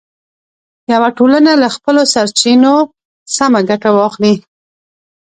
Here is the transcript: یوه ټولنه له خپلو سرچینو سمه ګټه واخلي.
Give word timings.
یوه 0.93 1.09
ټولنه 1.17 1.51
له 1.61 1.67
خپلو 1.75 2.01
سرچینو 2.13 2.73
سمه 3.35 3.59
ګټه 3.69 3.89
واخلي. 3.93 4.33